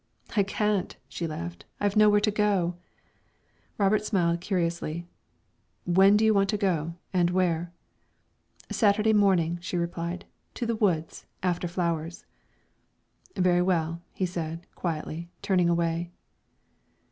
[0.35, 1.65] "I can't," she laughed.
[1.79, 2.73] "I have nowhere to go."
[3.77, 5.05] Robert smiled curiously.
[5.85, 7.71] "When do you want to go, and where?"
[8.71, 10.25] "Saturday morning," she replied;
[10.55, 12.25] "to the woods, after flowers."
[13.35, 16.09] "Very well," he said, quietly, turning away.